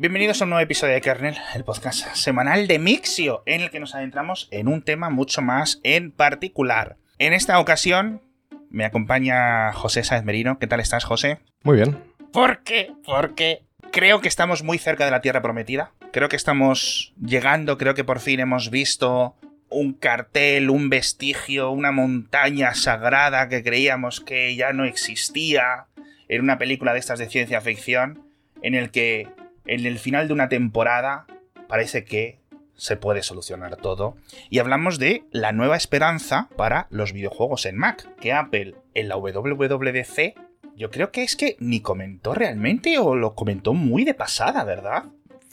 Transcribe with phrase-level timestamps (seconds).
[0.00, 3.80] Bienvenidos a un nuevo episodio de Kernel, el podcast semanal de Mixio, en el que
[3.80, 6.96] nos adentramos en un tema mucho más en particular.
[7.18, 8.22] En esta ocasión
[8.70, 10.58] me acompaña José Sáez Merino.
[10.58, 11.40] ¿Qué tal estás, José?
[11.64, 12.02] Muy bien.
[12.32, 12.94] ¿Por qué?
[13.04, 13.60] Porque
[13.92, 15.92] creo que estamos muy cerca de la Tierra Prometida.
[16.14, 19.36] Creo que estamos llegando, creo que por fin hemos visto
[19.68, 25.88] un cartel, un vestigio, una montaña sagrada que creíamos que ya no existía
[26.26, 28.24] en una película de estas de ciencia ficción,
[28.62, 29.28] en el que
[29.70, 31.26] en el final de una temporada
[31.68, 32.40] parece que
[32.74, 34.16] se puede solucionar todo.
[34.48, 39.16] Y hablamos de la nueva esperanza para los videojuegos en Mac, que Apple en la
[39.16, 40.34] WWDC
[40.76, 45.04] yo creo que es que ni comentó realmente o lo comentó muy de pasada, ¿verdad?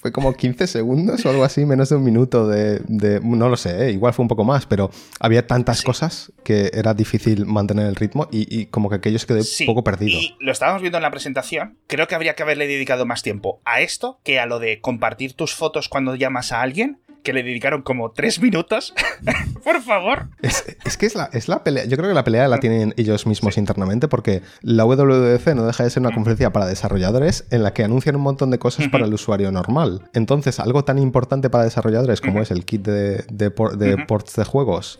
[0.08, 2.80] Fue como 15 segundos o algo así, menos de un minuto de...
[3.22, 3.92] no lo sé, ¿eh?
[3.92, 4.90] igual fue un poco más, pero
[5.20, 9.40] había tantas cosas que era difícil mantener el ritmo y, como que aquello se quedó
[9.40, 10.18] un poco perdido.
[10.18, 13.60] Y lo estábamos viendo en la presentación, creo que habría que haberle dedicado más tiempo
[13.66, 17.44] a esto que a lo de compartir tus fotos cuando llamas a alguien que le
[17.44, 18.94] dedicaron como tres minutos.
[19.66, 20.30] Por favor.
[20.42, 21.84] Es, que es la, es la, pelea.
[21.84, 25.84] Yo creo que la pelea la tienen ellos mismos internamente porque la WWDC no deja
[25.84, 29.04] de ser una conferencia para desarrolladores en la que anuncian un montón de cosas para
[29.04, 30.10] el usuario normal.
[30.14, 34.98] Entonces, algo tan importante para desarrolladores como es el kit de, de, ports de juegos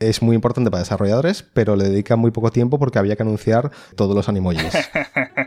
[0.00, 3.70] es muy importante para desarrolladores, pero le dedican muy poco tiempo porque había que anunciar
[3.94, 4.72] todos los animojis.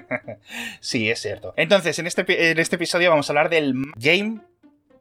[0.79, 1.53] sí, es cierto.
[1.57, 4.39] Entonces, en este, en este episodio vamos a hablar del Game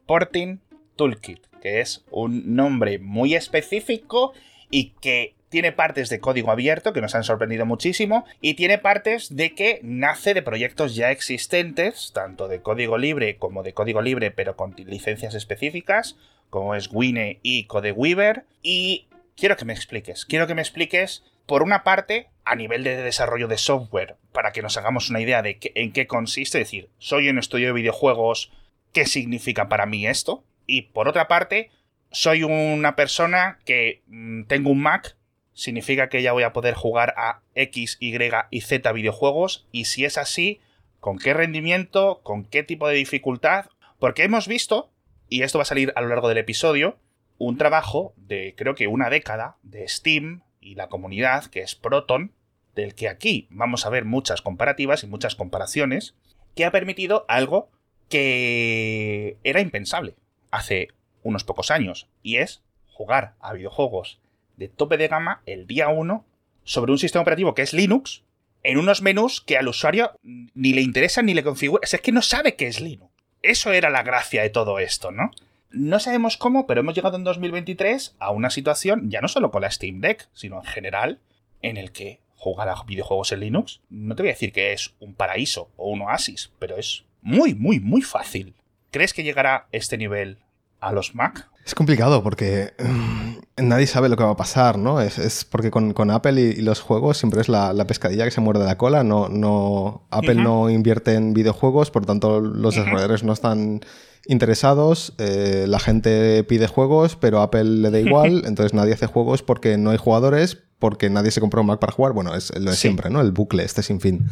[0.06, 0.60] Porting
[1.00, 4.34] Toolkit, que es un nombre muy específico
[4.68, 9.34] y que tiene partes de código abierto que nos han sorprendido muchísimo y tiene partes
[9.34, 14.30] de que nace de proyectos ya existentes, tanto de código libre como de código libre
[14.30, 16.18] pero con licencias específicas,
[16.50, 18.44] como es Wine y CodeWeaver.
[18.62, 22.96] Y quiero que me expliques, quiero que me expliques por una parte a nivel de
[22.96, 26.90] desarrollo de software, para que nos hagamos una idea de en qué consiste, es decir,
[26.98, 28.52] soy un estudio de videojuegos,
[28.92, 30.44] ¿qué significa para mí esto?
[30.70, 31.72] Y por otra parte,
[32.12, 35.16] soy una persona que mm, tengo un Mac,
[35.52, 38.16] significa que ya voy a poder jugar a X, Y
[38.50, 39.66] y Z videojuegos.
[39.72, 40.60] Y si es así,
[41.00, 42.20] ¿con qué rendimiento?
[42.22, 43.66] ¿Con qué tipo de dificultad?
[43.98, 44.92] Porque hemos visto,
[45.28, 46.98] y esto va a salir a lo largo del episodio,
[47.36, 52.32] un trabajo de creo que una década de Steam y la comunidad, que es Proton,
[52.76, 56.14] del que aquí vamos a ver muchas comparativas y muchas comparaciones,
[56.54, 57.72] que ha permitido algo
[58.08, 60.14] que era impensable
[60.50, 60.88] hace
[61.22, 64.20] unos pocos años, y es jugar a videojuegos
[64.56, 66.24] de tope de gama el día 1
[66.64, 68.22] sobre un sistema operativo que es Linux,
[68.62, 71.80] en unos menús que al usuario ni le interesa ni le configura.
[71.82, 73.10] es que no sabe qué es Linux.
[73.42, 75.30] Eso era la gracia de todo esto, ¿no?
[75.70, 79.62] No sabemos cómo, pero hemos llegado en 2023 a una situación, ya no solo con
[79.62, 81.20] la Steam Deck, sino en general,
[81.62, 84.94] en el que jugar a videojuegos en Linux, no te voy a decir que es
[84.98, 88.54] un paraíso o un oasis, pero es muy, muy, muy fácil.
[88.90, 90.38] ¿Crees que llegará este nivel
[90.80, 91.48] a los Mac?
[91.64, 95.00] Es complicado porque mm, nadie sabe lo que va a pasar, ¿no?
[95.00, 98.76] Es, porque con, Apple y, los juegos siempre es la, pescadilla que se muerde la
[98.76, 99.04] cola.
[99.04, 103.80] No, no, Apple no invierte en videojuegos, por tanto los desarrolladores no están
[104.26, 109.42] interesados, eh, la gente pide juegos, pero Apple le da igual, entonces nadie hace juegos
[109.42, 112.12] porque no hay jugadores, porque nadie se compró un Mac para jugar.
[112.12, 113.20] Bueno, es lo de siempre, ¿no?
[113.20, 114.24] El bucle, este sin fin.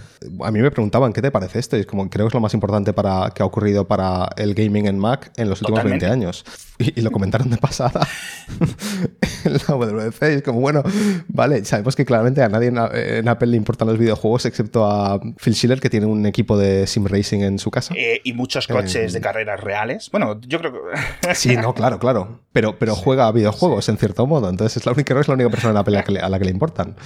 [0.42, 1.76] A mí me preguntaban, ¿qué te parece esto?
[1.76, 4.54] Y es como, creo que es lo más importante para, que ha ocurrido para el
[4.54, 6.44] gaming en Mac en los últimos 20 años.
[6.94, 8.06] Y, lo comentaron de pasada
[9.44, 10.22] en la WWDC.
[10.22, 10.83] es como, bueno,
[11.28, 15.55] vale, sabemos que claramente a nadie en, Apple le importan los videojuegos, excepto a Phil
[15.55, 17.94] Schiller, que tiene un equipo de sim racing en su casa.
[17.97, 20.09] Eh, y muchos coches de carreras reales.
[20.11, 21.34] Bueno, yo creo que...
[21.34, 22.41] sí, no, claro, claro.
[22.53, 24.49] Pero, pero juega a videojuegos, en cierto modo.
[24.49, 26.97] Entonces es la única, es la única persona en Apple a la que le importan.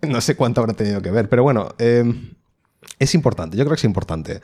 [0.00, 2.34] No sé cuánto habrá tenido que ver, pero bueno, em,
[2.98, 4.40] es importante, yo creo que es importante.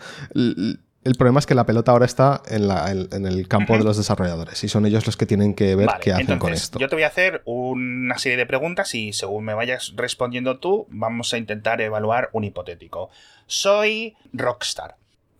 [1.09, 4.69] El, problema es que la pelota ahora está en, el campo de los desarrolladores y
[4.69, 6.79] son ellos los que tienen que ver qué hacen con esto.
[6.79, 10.87] Yo te voy a hacer una serie de preguntas y según me vayas respondiendo tú,
[10.91, 13.11] vamos a intentar evaluar un hipotético.
[13.47, 14.97] Soy Rockstar.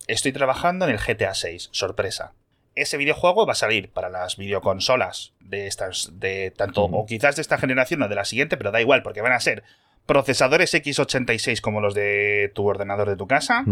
[0.07, 2.33] Estoy trabajando en el GTA 6, sorpresa
[2.81, 7.41] ese videojuego va a salir para las videoconsolas de estas, de tanto, o quizás de
[7.41, 9.63] esta generación o de la siguiente, pero da igual, porque van a ser
[10.05, 13.63] procesadores x86 como los de tu ordenador de tu casa,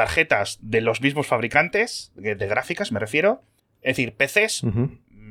[0.00, 3.42] tarjetas de los mismos fabricantes, de, gráficas me refiero,
[3.82, 4.62] es decir, PCs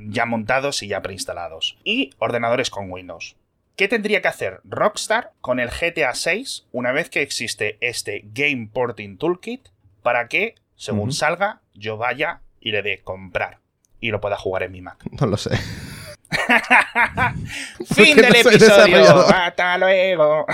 [0.09, 3.35] ya montados y ya preinstalados, y ordenadores con Windows.
[3.75, 8.69] ¿Qué tendría que hacer Rockstar con el GTA 6 una vez que existe este Game
[8.71, 9.69] Porting Toolkit
[10.03, 13.57] para que, según salga, yo vaya y le dé comprar
[13.99, 15.03] y lo pueda jugar en mi Mac.
[15.19, 15.49] No lo sé.
[17.95, 19.27] fin del episodio.
[19.27, 20.45] Hasta luego.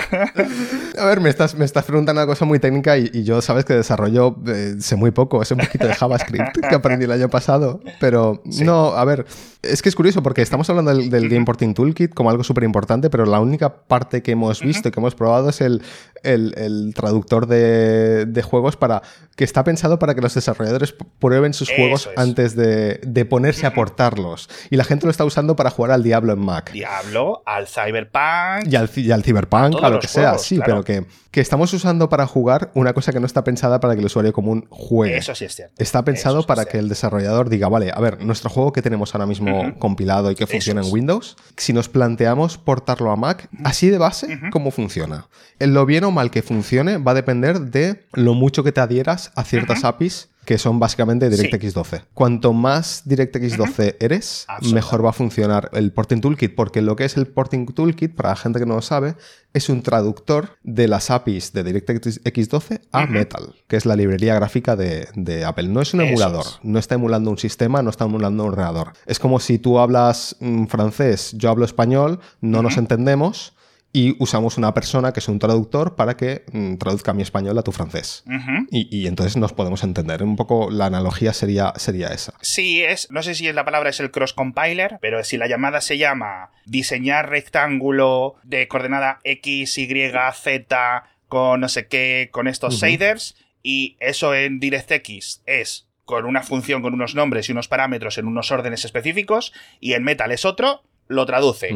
[0.98, 3.74] A ver, me estás, me estás preguntando una cosa muy técnica y, yo sabes que
[3.74, 7.80] desarrollo eh, sé muy poco, sé un poquito de JavaScript que aprendí el año pasado,
[8.00, 9.26] pero no, a ver,
[9.62, 13.10] es que es curioso porque estamos hablando del, Game Porting Toolkit como algo súper importante,
[13.10, 15.82] pero la única parte que hemos visto y que hemos probado es el,
[16.22, 19.02] el, traductor de, de, juegos para
[19.36, 23.74] que está pensado para que los desarrolladores prueben sus juegos antes de, de ponerse a
[23.74, 24.48] portarlos.
[24.70, 26.72] Y la gente lo está usando para jugar al Diablo en Mac.
[26.72, 28.66] Diablo, al Cyberpunk.
[28.70, 32.08] Y al, y al Cyberpunk, a, lo que sea, sí, pero que, que, estamos usando
[32.08, 35.18] para jugar una cosa que no está pensada para que el usuario común juegue.
[35.18, 35.74] Eso sí es cierto.
[35.76, 39.26] Está pensado para que el desarrollador diga, vale, a ver, nuestro juego que tenemos ahora
[39.26, 43.98] mismo compilado y que funciona en Windows, si nos planteamos portarlo a Mac, así de
[43.98, 45.28] base, ¿cómo funciona?
[45.58, 48.80] En lo bien o mal que funcione va a depender de lo mucho que te
[48.80, 52.02] adhieras a ciertas APIs que son básicamente DirectX 12.
[52.14, 57.04] Cuanto más DirectX 12 eres, mejor va a funcionar el Porting Toolkit, porque lo que
[57.04, 59.16] es el Porting Toolkit, para la gente que no lo sabe,
[59.52, 64.36] es un traductor de las APIs de DirectX 12 a Metal, que es la librería
[64.36, 65.68] gráfica de, Apple.
[65.68, 68.92] No es un emulador, no está emulando un sistema, no está emulando un ordenador.
[69.04, 73.55] Es como si tú hablas mm, francés, yo hablo español, no nos entendemos
[73.96, 77.62] y usamos una persona que es un traductor para que mm, traduzca mi español a
[77.62, 78.24] tu francés.
[78.70, 80.22] y, entonces nos podemos entender.
[80.22, 82.34] Un poco la analogía sería, sería esa.
[82.42, 85.80] Sí, es, no sé si la palabra es el cross compiler, pero si la llamada
[85.80, 92.74] se llama diseñar rectángulo de coordenada X, Y, Z con no sé qué, con estos
[92.74, 98.18] shaders, y eso en DirectX es con una función con unos nombres y unos parámetros
[98.18, 101.70] en unos órdenes específicos, y en Metal es otro, lo traduce.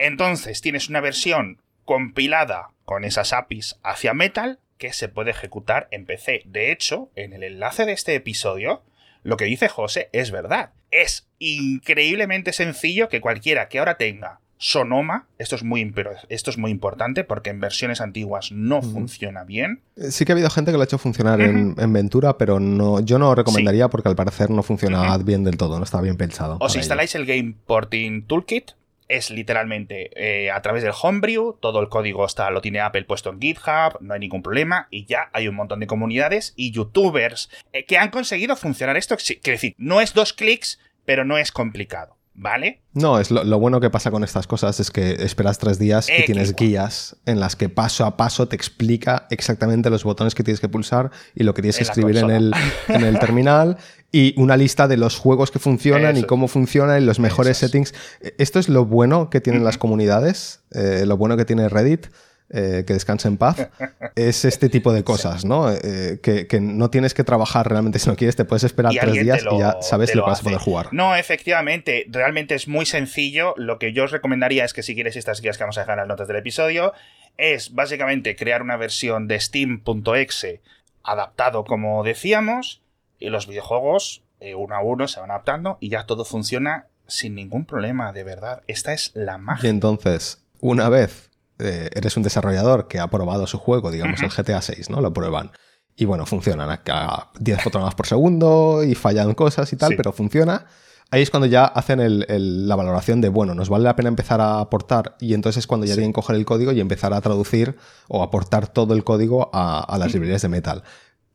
[0.00, 6.06] Entonces tienes una versión compilada con esas APIs hacia Metal que se puede ejecutar en
[6.06, 6.40] PC.
[6.46, 8.82] De hecho, en el enlace de este episodio,
[9.22, 10.70] lo que dice José es verdad.
[10.90, 15.90] Es increíblemente sencillo que cualquiera que ahora tenga Sonoma, esto es muy,
[16.28, 19.80] esto es muy importante porque en versiones antiguas no funciona bien.
[19.96, 23.00] Eh, sí que ha habido gente que lo ha hecho funcionar en, Ventura, pero no,
[23.00, 26.58] yo no recomendaría porque al parecer no funciona bien del todo, no está bien pensado.
[26.60, 28.72] Os instaláis el Game Porting Toolkit,
[29.10, 33.30] es literalmente eh, a través del Homebrew, todo el código está, lo tiene Apple puesto
[33.30, 37.50] en GitHub, no hay ningún problema, y ya hay un montón de comunidades y youtubers
[37.72, 39.16] eh, que han conseguido funcionar esto.
[39.16, 42.16] Quiere decir, no es dos clics, pero no es complicado.
[42.32, 42.80] ¿Vale?
[42.94, 46.24] No, es lo, bueno que pasa con estas cosas es que esperas tres días y
[46.24, 50.60] tienes guías en las que paso a paso te explica exactamente los botones que tienes
[50.60, 52.54] que pulsar y lo que tienes que escribir en el,
[52.88, 53.76] en el, terminal
[54.12, 57.94] y una lista de los juegos que funcionan y cómo funcionan y los mejores settings.
[58.38, 62.06] Esto es lo bueno que tienen las comunidades, eh, lo bueno que tiene Reddit
[62.52, 63.68] eh, que descanse en paz,
[64.16, 65.70] es este tipo de cosas, ¿no?
[65.70, 69.44] Eh, que, no tienes que trabajar realmente si no quieres, te puedes esperar tres días
[69.48, 70.88] y ya sabes lo que vas a poder jugar.
[70.90, 73.54] No, efectivamente, realmente es muy sencillo.
[73.56, 75.92] Lo que yo os recomendaría es que si quieres estas guías que vamos a dejar
[75.92, 76.92] en las notas del episodio,
[77.36, 80.60] es básicamente crear una versión de Steam.exe
[81.04, 82.82] adaptado, como decíamos,
[83.20, 87.34] y los videojuegos eh, uno a uno se van adaptando y ya todo funciona sin
[87.34, 88.62] ningún problema, de verdad.
[88.66, 89.66] Esta es la magia.
[89.66, 94.30] Y entonces, una vez eh, eres un desarrollador que ha probado su juego, digamos el
[94.30, 95.00] GTA 6, ¿no?
[95.00, 95.52] Lo prueban.
[95.96, 100.66] Y bueno, funcionan a 10 fotogramas por segundo y fallan cosas y tal, pero funciona.
[101.12, 102.24] Ahí es cuando ya hacen
[102.68, 105.84] la valoración de, bueno, nos vale la pena empezar a aportar y entonces es cuando
[105.84, 107.76] ya tienen que coger el código y empezar a traducir
[108.06, 110.84] o aportar todo el código a, las librerías de Metal.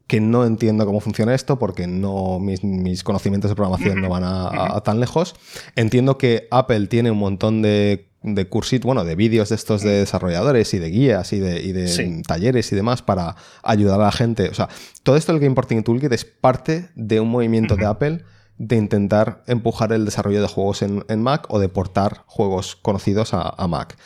[0.08, 4.80] Que no entiendo cómo funciona esto porque no, mis, conocimientos de programación no van a,
[4.82, 5.36] tan lejos.
[5.76, 10.00] Entiendo que Apple tiene un montón de de cursit, bueno, de vídeos de estos de
[10.00, 14.50] desarrolladores y de guías y de, talleres y demás para ayudar a la gente.
[14.50, 14.68] O sea,
[15.04, 18.24] todo esto del Game Porting Toolkit es parte de un movimiento de Apple
[18.58, 23.68] de intentar empujar el desarrollo de juegos en, Mac o de portar juegos conocidos a,
[23.68, 23.98] Mac.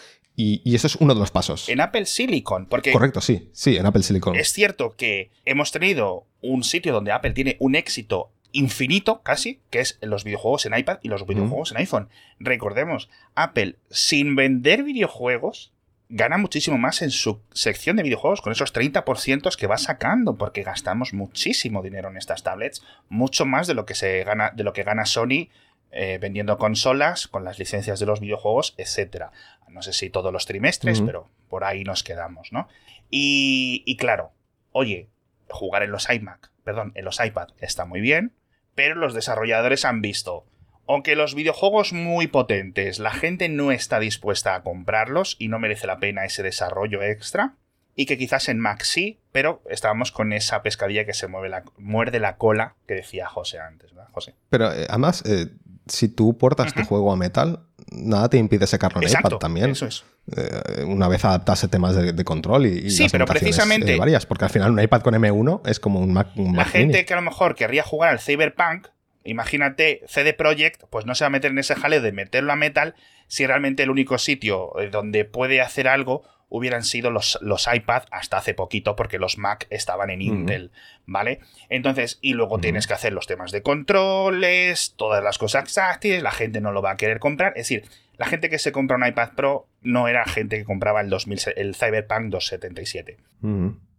[0.41, 1.67] Y, y, eso es uno de los pasos.
[1.67, 2.93] En Apple Silicon, porque...
[2.93, 4.37] Correcto, sí, sí, en Apple Silicon.
[4.37, 9.81] Es cierto que hemos tenido un sitio donde Apple tiene un éxito infinito casi, que
[9.81, 12.07] es los videojuegos en iPad y los videojuegos en iPhone.
[12.39, 15.73] Recordemos, Apple, sin vender videojuegos,
[16.07, 20.63] gana muchísimo más en su sección de videojuegos con esos 30% que va sacando, porque
[20.63, 24.71] gastamos muchísimo dinero en estas tablets, mucho más de lo que se gana, de lo
[24.71, 25.49] que gana Sony
[25.91, 29.31] eh, vendiendo consolas con las licencias de los videojuegos, etcétera.
[29.67, 32.67] No sé si todos los trimestres, pero por ahí nos quedamos, ¿no?
[33.09, 34.31] Y, y claro,
[34.71, 35.09] oye,
[35.49, 38.33] jugar en los iMac, perdón, en los iPad está muy bien,
[38.75, 40.45] pero los desarrolladores han visto,
[40.87, 45.87] aunque los videojuegos muy potentes, la gente no está dispuesta a comprarlos y no merece
[45.87, 47.55] la pena ese desarrollo extra,
[47.95, 51.63] y que quizás en Mac sí, pero estábamos con esa pescadilla que se mueve la,
[51.77, 54.35] muerde la cola que decía José antes, ¿verdad, José?
[54.49, 55.47] Pero eh, además, eh,
[55.89, 57.59] si tú portas tu juego a Metal,
[57.91, 59.71] nada te impide sacarlo en iPad también.
[59.71, 60.03] Eso es.
[60.35, 64.71] Eh, una vez adaptase temas de, control y, sí, pero precisamente varias, porque al final
[64.71, 66.29] un iPad con M1 es como un Mac.
[66.35, 68.87] la gente que a lo mejor querría jugar al Cyberpunk,
[69.23, 72.55] imagínate CD Projekt, pues no se va a meter en ese jaleo de meterlo a
[72.55, 72.95] Metal
[73.27, 78.37] si realmente el único sitio donde puede hacer algo hubieran sido los, los iPad hasta
[78.37, 80.71] hace poquito, porque los Mac estaban en Intel,
[81.05, 81.39] ¿vale?
[81.69, 86.31] Entonces, y luego tienes que hacer los temas de controles, todas las cosas táctiles, la
[86.31, 87.53] gente no lo va a querer comprar.
[87.55, 87.85] Es decir,
[88.17, 91.39] la gente que se compra un iPad Pro no era gente que compraba el, 2000,
[91.55, 93.17] el Cyberpunk 277.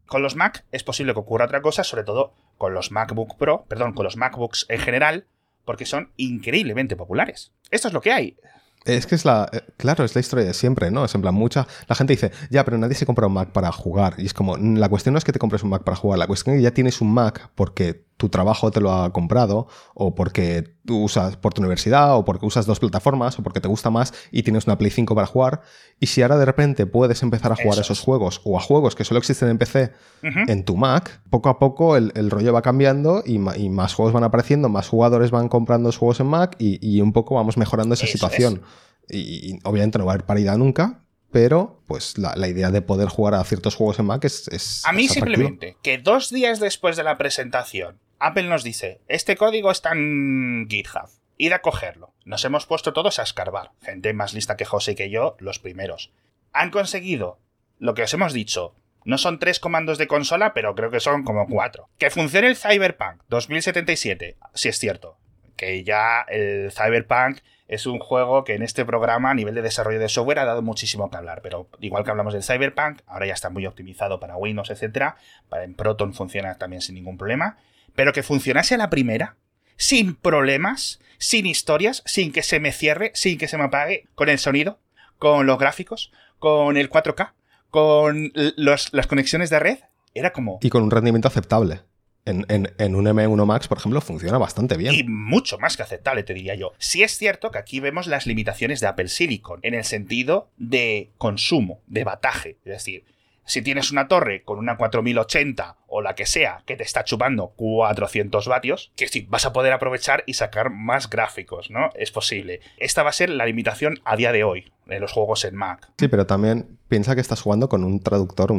[0.06, 3.64] Con los Mac es posible que ocurra otra cosa, sobre todo con los MacBook Pro,
[3.68, 5.26] perdón, con los MacBooks en general,
[5.64, 7.52] porque son increíblemente populares.
[7.70, 8.36] Esto es lo que hay.
[8.84, 9.48] Es que es la.
[9.52, 11.04] Eh, claro, es la historia de siempre, ¿no?
[11.04, 11.66] Es en plan, mucha.
[11.86, 14.14] La gente dice, ya, pero nadie se compra un Mac para jugar.
[14.18, 16.26] Y es como, la cuestión no es que te compres un Mac para jugar, la
[16.26, 20.14] cuestión es que ya tienes un Mac porque tu trabajo te lo ha comprado, o
[20.14, 23.90] porque tú usas por tu universidad, o porque usas dos plataformas, o porque te gusta
[23.90, 25.62] más y tienes una Play 5 para jugar.
[26.00, 28.96] Y si ahora de repente puedes empezar a jugar a esos juegos, o a juegos
[28.96, 29.92] que solo existen en PC,
[30.22, 34.68] en tu Mac, poco a poco el, rollo va cambiando y, más juegos van apareciendo,
[34.68, 38.62] más jugadores van comprando los juegos en Mac y, un poco vamos mejorando esa situación.
[39.08, 43.34] Y, obviamente no va a haber paridad nunca, pero pues la, idea de poder jugar
[43.34, 44.82] a ciertos juegos en Mac es...
[44.84, 49.70] a mí simplemente, que dos días después de la presentación Apple nos dice, este código
[49.70, 51.08] está en GitHub,
[51.38, 52.12] id a cogerlo.
[52.26, 55.58] Nos hemos puesto todos a escarbar, gente más lista que José y que yo, los
[55.58, 56.12] primeros.
[56.52, 57.38] Han conseguido
[57.78, 58.74] lo que os hemos dicho.
[59.06, 61.88] No son tres comandos de consola, pero creo que son como cuatro.
[61.96, 65.16] Que funcione el Cyberpunk 2077, si es cierto.
[65.56, 69.98] Que ya el Cyberpunk es un juego que en este programa a nivel de desarrollo
[69.98, 73.32] de software ha dado muchísimo que hablar, pero igual que hablamos del Cyberpunk, ahora ya
[73.32, 75.14] está muy optimizado para Windows, etc.
[75.48, 77.56] Para en Proton funciona también sin ningún problema
[77.94, 79.36] pero que funcionase a la primera,
[79.76, 84.28] sin problemas, sin historias, sin que se me cierre, sin que se me apague, con
[84.28, 84.78] el sonido,
[85.18, 87.32] con los gráficos, con el 4K,
[87.70, 89.78] con las conexiones de red,
[90.14, 90.58] era como...
[90.62, 91.82] Y con un rendimiento aceptable.
[92.26, 94.94] En, un M1 Max, por ejemplo, funciona bastante bien.
[94.94, 96.72] Y mucho más que aceptable, te diría yo.
[96.78, 101.10] Sí es cierto que aquí vemos las limitaciones de Apple Silicon, en el sentido de
[101.16, 102.58] consumo, de bataje.
[102.64, 103.04] Es decir,
[103.44, 107.48] si tienes una torre con una 4080 o la que sea que te está chupando
[107.56, 111.90] 400 vatios, que sí, vas a poder aprovechar y sacar más gráficos, ¿no?
[111.94, 112.60] Es posible.
[112.78, 115.88] Esta va a ser la limitación a día de hoy de los juegos en Mac.
[115.98, 118.52] Sí, pero también piensa que estás jugando con un traductor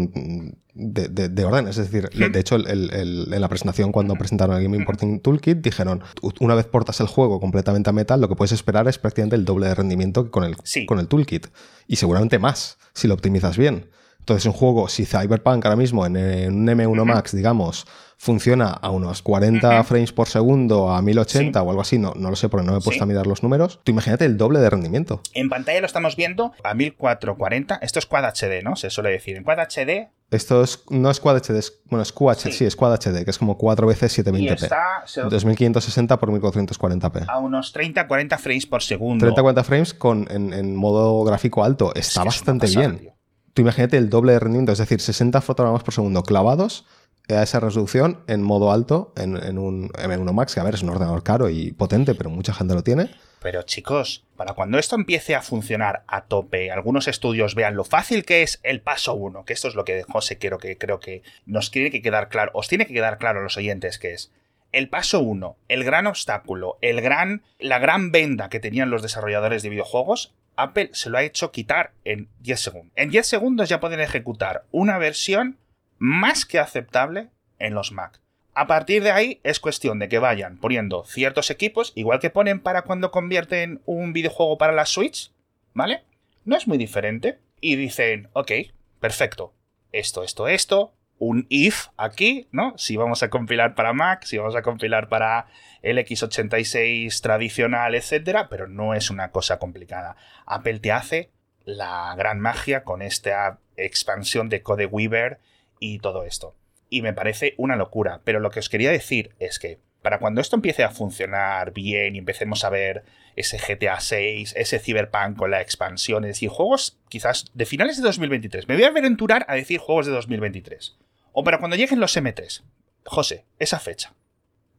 [0.73, 1.67] de, orden.
[1.67, 6.03] Es decir, de hecho, en la presentación cuando presentaron el Game Importing Toolkit dijeron,
[6.39, 9.45] una vez portas el juego completamente a Metal, lo que puedes esperar es prácticamente el
[9.45, 11.47] doble de rendimiento que con el, con el Toolkit.
[11.87, 13.89] Y seguramente más, si lo optimizas bien.
[14.21, 17.87] Entonces, un juego, si Cyberpunk ahora mismo en, un M1 Max, digamos,
[18.17, 22.35] funciona a unos 40 frames por segundo, a 1080 o algo así, no, no lo
[22.35, 24.69] sé porque no me he puesto a mirar los números, tú imagínate el doble de
[24.69, 25.21] rendimiento.
[25.33, 28.75] En pantalla lo estamos viendo a 1440, esto es Quad HD, ¿no?
[28.75, 29.37] Se suele decir.
[29.37, 32.65] En Quad HD esto es, no es Quad HD, es, bueno, es QHD, sí.
[32.65, 34.63] es Quad HD, que es como 4 veces 720p.
[34.63, 37.25] Está, 2560 por 1440p.
[37.27, 39.27] A unos 30-40 frames por segundo.
[39.27, 41.93] 30-40 frames con, en, modo gráfico alto.
[41.95, 43.10] Está bastante bien
[43.53, 46.85] tú imagínate el doble de rendimiento, es decir, 60 fotogramas por segundo clavados
[47.29, 50.89] a esa resolución en modo alto en, un M1 Max, que a ver, es un
[50.89, 53.11] ordenador caro y potente, pero mucha gente lo tiene.
[53.41, 58.23] Pero chicos, para cuando esto empiece a funcionar a tope, algunos estudios vean lo fácil
[58.23, 61.23] que es el paso 1, que esto es lo que José quiero que creo que
[61.45, 64.31] nos tiene que quedar claro, os tiene que quedar claro a los oyentes que es
[64.71, 69.63] el paso 1, el gran obstáculo, el gran, la gran venda que tenían los desarrolladores
[69.63, 72.93] de videojuegos Apple se lo ha hecho quitar en 10 segundos.
[72.95, 75.57] En 10 segundos ya pueden ejecutar una versión
[75.97, 78.19] más que aceptable en los Mac.
[78.53, 82.59] A partir de ahí es cuestión de que vayan poniendo ciertos equipos, igual que ponen
[82.59, 85.31] para cuando convierten un videojuego para la Switch,
[85.73, 86.03] ¿vale?
[86.43, 87.39] No es muy diferente.
[87.61, 88.51] Y dicen, ok,
[88.99, 89.53] perfecto,
[89.91, 92.73] esto, esto, esto, un if aquí, ¿no?
[92.77, 95.45] Si vamos a compilar para Mac, si vamos a compilar para
[95.83, 100.15] el x86 tradicional, etcétera, pero no es una cosa complicada.
[100.47, 101.29] Apple te hace
[101.63, 105.39] la gran magia con esta expansión de CodeWeaver
[105.79, 106.55] y todo esto.
[106.89, 110.41] Y me parece una locura, pero lo que os quería decir es que para cuando
[110.41, 113.03] esto empiece a funcionar bien y empecemos a ver
[113.35, 118.03] ese GTA 6, ese Cyberpunk con la expansión, es decir, juegos quizás de finales de
[118.03, 118.67] 2023.
[118.67, 120.97] Me voy a aventurar a decir juegos de 2023
[121.33, 122.63] o para cuando lleguen los M3.
[123.05, 124.13] José, esa fecha.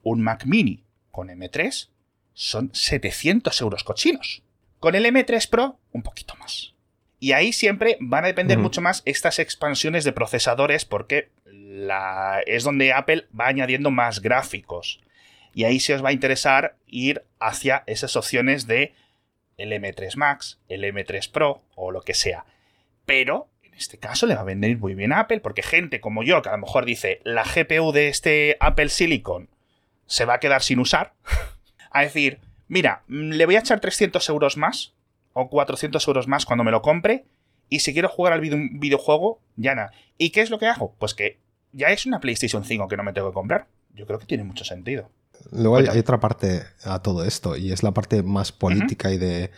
[0.03, 1.89] Un Mac mini con M3
[2.35, 4.43] son 700 euros cochinos.
[4.81, 6.75] Con el M3 Pro, un poquito más.
[7.21, 12.41] Y ahí siempre van a depender mucho más estas expansiones de procesadores porque la...
[12.47, 15.01] es donde Apple va añadiendo más gráficos.
[15.55, 18.95] Y ahí sí os va a interesar ir hacia esas opciones de
[19.57, 22.47] el M3 Max, el M3 Pro o lo que sea.
[23.05, 26.23] Pero en este caso le va a vender muy bien a Apple porque gente como
[26.23, 29.49] yo que a lo mejor dice la GPU de este Apple Silicon
[30.07, 31.15] se va a quedar sin usar,
[31.91, 34.95] a decir, mira, le voy a echar 300 euros más
[35.33, 37.25] o 400 euros más cuando me lo compre
[37.69, 39.93] y si quiero jugar al videojuego, ya nada.
[40.19, 40.95] ¿Y qué es lo que hago?
[40.99, 41.39] Pues que
[41.73, 43.67] ya es una PlayStation 5 que no me tengo que comprar.
[43.95, 45.11] Yo creo que tiene mucho sentido.
[45.51, 49.51] Luego hay, otra parte a todo esto y es la parte más política y de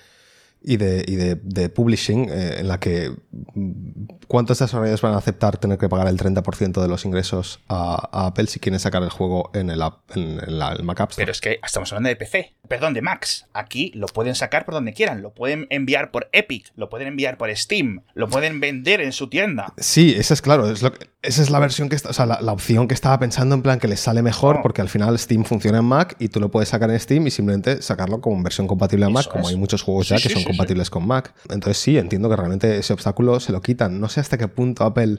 [0.67, 3.13] y de, y de, publishing eh, en la que
[3.55, 8.27] mm, cuántos desarrolladores van a aceptar tener que pagar el 30% de los ingresos a,
[8.27, 9.83] Apple si quieren sacar el juego en el,
[10.15, 13.47] en, el Mac App Pero es que estamos hablando de PC, perdón, de Macs.
[13.53, 17.37] Aquí lo pueden sacar por donde quieran, lo pueden enviar por Epic, lo pueden enviar
[17.37, 19.75] por Steam, lo pueden vender en su tienda.
[19.77, 20.93] Sí, eso es claro, es lo
[21.25, 23.79] esa es la versión que está, o sea, la, opción que estaba pensando en plan
[23.79, 26.69] que les sale mejor porque al final Steam funciona en Mac y tú lo puedes
[26.69, 30.09] sacar en Steam y simplemente sacarlo como versión compatible a Mac, como hay muchos juegos
[30.09, 31.35] ya que son compatibles con Mac.
[31.49, 34.01] Entonces sí, entiendo que realmente ese obstáculo se lo quitan.
[34.01, 35.19] No sé hasta qué punto Apple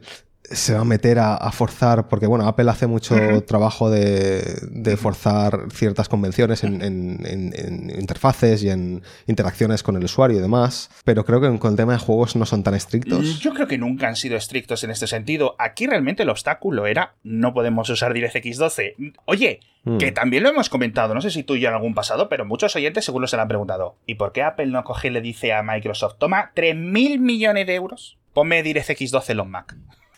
[0.51, 6.09] se va a meter a, forzar, porque bueno, Apple hace mucho trabajo de, forzar ciertas
[6.09, 11.71] convenciones en, interfaces y en interacciones con el usuario y demás, pero creo que con
[11.71, 13.39] el tema de juegos no son tan estrictos.
[13.39, 15.55] Yo creo que nunca han sido estrictos en este sentido.
[15.59, 18.95] Aquí realmente el obstáculo era no podemos usar DirectX 12.
[19.25, 19.97] Oye, mm.
[19.97, 22.45] que también lo hemos comentado, no sé si tú y yo en algún pasado, pero
[22.45, 23.95] muchos oyentes seguro se lo han preguntado.
[24.05, 27.75] ¿Y por qué Apple no coge y le dice a Microsoft, toma 3.000 millones de
[27.75, 29.75] euros, ponme DirectX 12 en los Mac?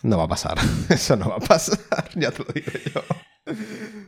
[0.08, 0.58] No va a pasar.
[0.90, 1.78] Eso no va a pasar,
[2.16, 3.02] ya te lo digo yo.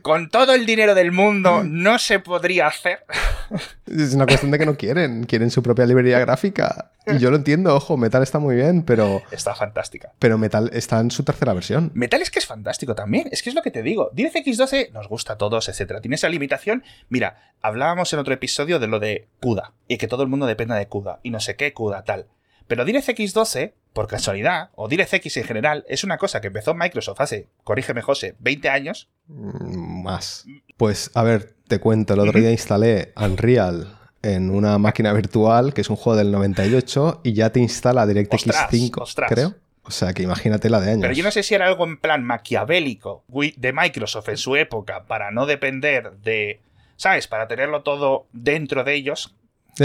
[0.01, 2.99] Con todo el dinero del mundo no se podría hacer.
[3.85, 5.25] Es una cuestión de que no quieren.
[5.25, 6.91] Quieren su propia librería gráfica.
[7.05, 9.21] Y yo lo entiendo, ojo, Metal está muy bien, pero.
[9.29, 10.13] Está fantástica.
[10.19, 11.91] Pero Metal está en su tercera versión.
[11.93, 13.27] Metal es que es fantástico también.
[13.31, 14.09] Es que es lo que te digo.
[14.13, 15.99] DirectX 12 nos gusta a todos, etc.
[15.99, 16.83] Tiene esa limitación.
[17.09, 19.73] Mira, hablábamos en otro episodio de lo de CUDA.
[19.89, 21.19] Y que todo el mundo dependa de CUDA.
[21.23, 22.27] Y no sé qué, CUDA, tal.
[22.69, 27.19] Pero DirectX 12 por casualidad, o DirectX en general, es una cosa que empezó Microsoft
[27.19, 29.09] hace, corrígeme José, 20 años.
[29.25, 30.45] Mm, más.
[30.77, 35.81] Pues a ver, te cuento, el otro día instalé Unreal en una máquina virtual, que
[35.81, 39.55] es un juego del 98, y ya te instala DirectX 5, creo.
[39.81, 41.01] O sea, que imagínate la de años.
[41.01, 45.05] Pero yo no sé si era algo en plan maquiavélico de Microsoft en su época
[45.07, 46.61] para no depender de,
[46.97, 47.27] ¿sabes?
[47.27, 49.33] Para tenerlo todo dentro de ellos,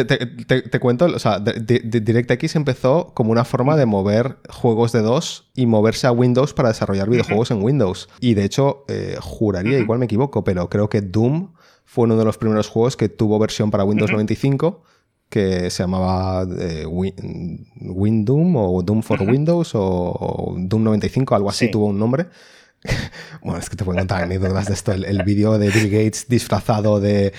[0.03, 5.67] te, cuento, o sea, DirectX empezó como una forma de mover juegos de DOS y
[5.67, 8.09] moverse a Windows para desarrollar videojuegos en Windows.
[8.21, 11.53] Y de hecho, eh, juraría, igual me equivoco, pero creo que Doom
[11.85, 14.83] fue uno de los primeros juegos que tuvo versión para Windows 95
[15.29, 21.71] que se llamaba eh, Win, Doom o Doom for Windows o, Doom 95, algo así
[21.71, 22.27] tuvo un nombre.
[23.43, 24.93] Bueno, es que te puedo contar anécdotas de esto.
[24.93, 27.33] El, vídeo de Bill Gates disfrazado de,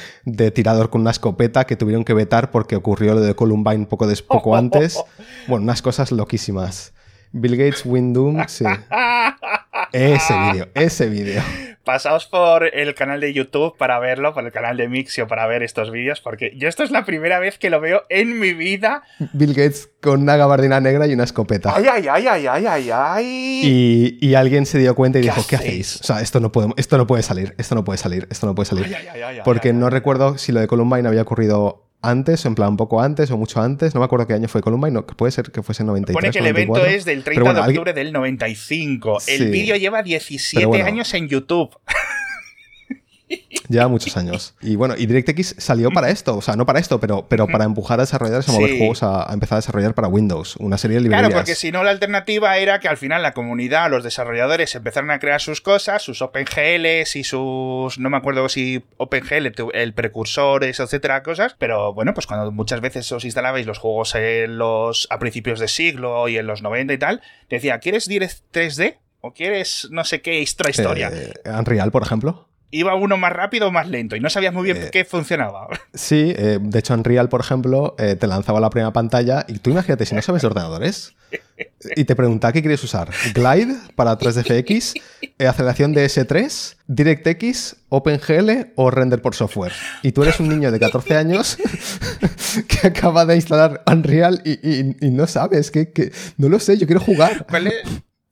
[0.54, 4.56] tirador con una escopeta que tuvieron que vetar porque ocurrió lo de Columbine poco, poco
[4.58, 5.04] antes.
[5.48, 6.94] Bueno, unas cosas loquísimas.
[7.32, 8.66] Bill Gates Win Doom, sí.
[9.92, 11.42] Ese vídeo, ese vídeo
[11.86, 15.64] pasaos por el canal de YouTube para verlo, por el canal de Mixio para ver
[15.64, 19.04] estos vídeos, porque yo esto es la primera vez que lo veo en mi vida.
[19.32, 21.74] Bill Gates con una gabardina negra y una escopeta.
[21.76, 23.62] Ay, ay, ay, ay, ay, ay, ay.
[23.64, 26.02] Y, y alguien se dio cuenta y dijo, ¿qué hacéis?
[26.02, 28.56] O sea, esto no, puede, esto no puede salir, esto no puede salir, esto no
[28.56, 28.94] puede salir.
[29.46, 33.32] porque no recuerdo si lo de Columbine había ocurrido antes, en plan un poco antes
[33.32, 35.84] o mucho antes, no me acuerdo qué año fue Columbine, no, puede ser que fuese
[35.84, 36.14] en 93.
[36.14, 39.18] Pone que el evento es del 30 de octubre del 95.
[39.28, 41.70] El vídeo lleva 17 años en YouTube.
[43.68, 44.54] Lleva muchos años.
[44.62, 47.66] Y bueno, y DirectX salió para esto, o sea, no para esto, pero, pero para
[47.66, 51.02] empujar a desarrolladores a mover juegos a, empezar a desarrollar para Windows, una serie de
[51.02, 51.30] librerías.
[51.30, 55.10] Claro, porque si no, la alternativa era que al final la comunidad, los desarrolladores empezaron
[55.12, 57.98] a crear sus cosas, sus OpenGLs y sus.
[57.98, 61.56] No me acuerdo si OpenGL, el precursor, etcétera, cosas.
[61.58, 65.68] Pero bueno, pues cuando muchas veces os instalabais los juegos en los, a principios de
[65.68, 68.98] siglo y en los 90 y tal, decía, ¿quieres Direct 3D?
[69.22, 71.10] ¿O quieres no sé qué extra historia?
[71.12, 74.64] Eh, Unreal, por ejemplo iba uno más rápido o más lento y no sabías muy
[74.64, 75.68] bien eh, qué funcionaba.
[75.94, 79.70] Sí, eh, de hecho Unreal, por ejemplo, eh, te lanzaba la primera pantalla y tú
[79.70, 81.16] imagínate, si no sabes de ordenadores
[81.96, 85.02] y te preguntaba qué quieres usar, Glide para 3DFX,
[85.48, 89.72] aceleración de S3, DirectX, OpenGL o render por software.
[90.02, 91.58] Y tú eres un niño de 14 años
[92.68, 97.46] que acaba de instalar Unreal y, no sabes, que, no lo sé, yo quiero jugar.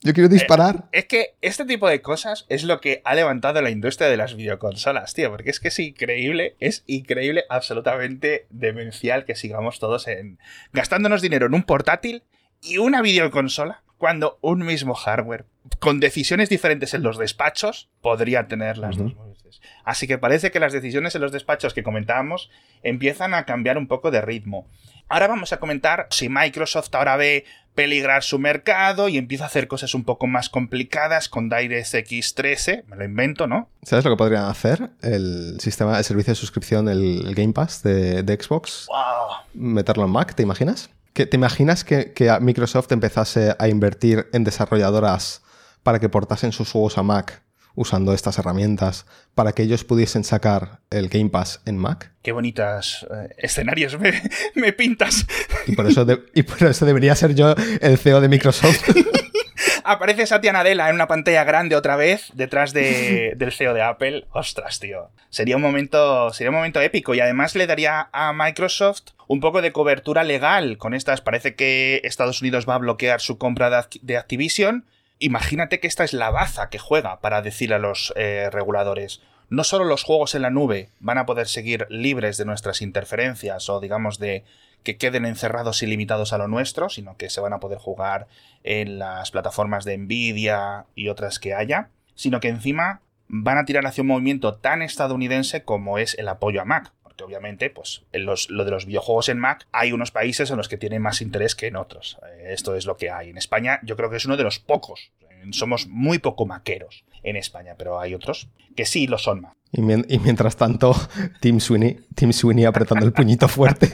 [0.03, 0.85] Yo quiero disparar.
[0.91, 4.17] Eh, es que este tipo de cosas es lo que ha levantado la industria de
[4.17, 5.31] las videoconsolas, tío.
[5.31, 10.39] Porque es que es increíble, es increíble, absolutamente demencial que sigamos todos en
[10.73, 12.23] gastándonos dinero en un portátil
[12.61, 15.45] y una videoconsola cuando un mismo hardware
[15.79, 19.61] con decisiones diferentes en los despachos, podría tener las dos veces.
[19.85, 22.49] Así que parece que las decisiones en los despachos que comentábamos
[22.81, 24.67] empiezan a cambiar un poco de ritmo.
[25.07, 29.67] Ahora vamos a comentar si Microsoft ahora ve peligrar su mercado y empieza a hacer
[29.67, 33.69] cosas un poco más complicadas con DirectX 13, me lo invento, ¿no?
[33.81, 34.91] ¿Sabes lo que podrían hacer?
[35.01, 38.87] El sistema de servicio de suscripción, el, Game Pass de, Xbox.
[38.87, 39.37] Wow.
[39.53, 40.89] Meterlo en Mac, ¿te imaginas?
[41.13, 45.43] ¿Te imaginas que, que Microsoft empezase a invertir en desarrolladoras
[45.83, 47.43] para que portasen sus juegos a Mac
[47.75, 49.05] usando estas herramientas
[49.35, 52.11] para que ellos pudiesen sacar el Game Pass en Mac.
[52.21, 55.25] Qué bonitas eh, escenarios me, pintas.
[55.67, 58.89] Y por, eso y por eso debería ser yo el CEO de Microsoft.
[59.85, 64.25] Aparece Satya Nadella en una pantalla grande otra vez detrás del CEO de Apple.
[64.31, 65.09] Ostras, tío.
[65.29, 69.61] Sería un momento, sería un momento épico y además le daría a Microsoft un poco
[69.61, 71.21] de cobertura legal con estas.
[71.21, 74.85] Parece que Estados Unidos va a bloquear su compra de Activision
[75.19, 79.21] Imagínate que esta es la baza que juega para decir a los eh, reguladores.
[79.49, 83.69] No solo los juegos en la nube van a poder seguir libres de nuestras interferencias
[83.69, 84.43] o digamos de
[84.83, 88.27] que queden encerrados y limitados a lo nuestro, sino que se van a poder jugar
[88.63, 93.85] en las plataformas de Nvidia y otras que haya, sino que encima van a tirar
[93.85, 98.25] hacia un movimiento tan estadounidense como es el apoyo a Mac porque obviamente, pues, en
[98.25, 101.55] lo de los videojuegos en Mac hay unos países en los que tienen más interés
[101.55, 102.17] que en otros.
[102.27, 103.29] Eh, esto es lo que hay.
[103.29, 105.11] En España yo creo que es uno de los pocos.
[105.51, 109.53] Somos muy poco maqueros en España, pero hay otros que sí lo son más.
[109.71, 110.95] Y, mientras tanto,
[111.41, 113.91] Tim Sweeney, Tim Sweeney apretando el puñito fuerte.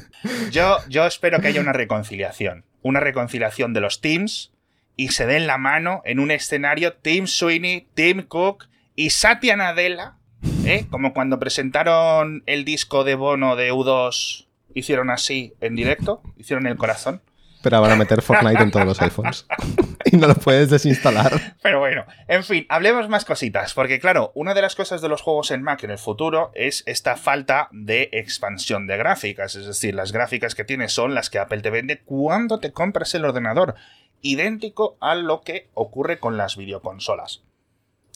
[0.52, 2.64] yo, yo espero que haya una reconciliación.
[2.82, 4.52] Una reconciliación de los teams
[4.96, 10.16] y se den la mano en un escenario Tim Sweeney, Tim Cook y Satya Nadella
[10.64, 10.86] ¿Eh?
[10.90, 16.76] Como cuando presentaron el disco de Bono de U2, hicieron así en directo, hicieron el
[16.76, 17.20] corazón.
[17.62, 19.46] Pero van a meter Fortnite en todos los iPhones.
[20.04, 21.56] y no lo puedes desinstalar.
[21.62, 23.74] Pero bueno, en fin, hablemos más cositas.
[23.74, 26.82] Porque claro, una de las cosas de los juegos en Mac en el futuro es
[26.86, 29.54] esta falta de expansión de gráficas.
[29.54, 33.14] Es decir, las gráficas que tienes son las que Apple te vende cuando te compras
[33.14, 33.74] el ordenador.
[34.22, 37.42] Idéntico a lo que ocurre con las videoconsolas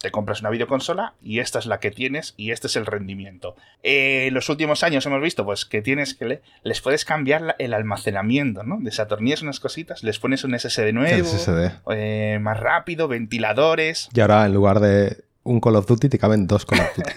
[0.01, 3.57] te compras una videoconsola y esta es la que tienes y este es el rendimiento.
[3.83, 8.63] en los últimos años hemos visto pues que tienes que les puedes cambiar el almacenamiento,
[8.63, 8.79] ¿no?
[8.81, 11.29] Desatornillas unas cositas, les pones un SSD nuevo,
[11.91, 14.09] eh, más rápido, ventiladores.
[14.15, 17.13] Y ahora en lugar de un Call of Duty te caben dos Call of Duty.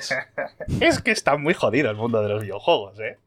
[0.86, 3.18] es que está muy jodido el mundo de los videojuegos, ¿eh?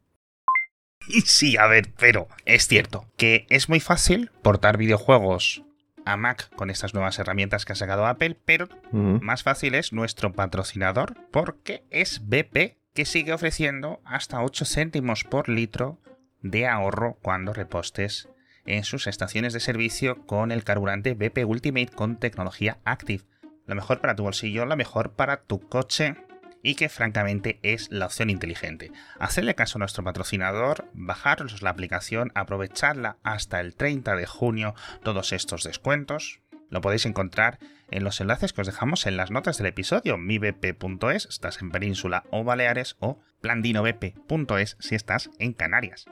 [1.08, 5.62] Y sí, a ver, pero es cierto que es muy fácil portar videojuegos
[6.04, 10.32] a Mac con estas nuevas herramientas que ha sacado Apple, pero más fácil es nuestro
[10.32, 15.98] patrocinador porque es BP que sigue ofreciendo hasta 8 céntimos por litro
[16.40, 18.28] de ahorro cuando repostes
[18.66, 23.24] en sus estaciones de servicio con el carburante BP Ultimate con tecnología Active.
[23.66, 26.16] Lo mejor para tu bolsillo, lo mejor para tu coche
[26.62, 28.92] y que francamente es la opción inteligente.
[29.18, 35.32] Hacerle caso a nuestro patrocinador, bajaros la aplicación, aprovecharla hasta el 30 de junio todos
[35.32, 36.40] estos descuentos.
[36.70, 37.58] Lo podéis encontrar
[37.90, 42.24] en los enlaces que os dejamos en las notas del episodio, mibp.es, estás en Península
[42.30, 46.06] o Baleares, o plandinobp.es si estás en Canarias.